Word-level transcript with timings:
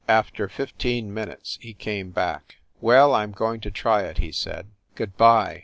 After 0.09 0.49
fifteen 0.49 1.13
minutes 1.13 1.59
he 1.61 1.75
came 1.75 2.09
back. 2.09 2.55
"Well, 2.79 3.13
I 3.13 3.21
m 3.21 3.33
going 3.33 3.59
to 3.61 3.69
try 3.69 4.01
it," 4.01 4.17
he 4.17 4.31
said. 4.31 4.65
"Good 4.95 5.15
by! 5.15 5.59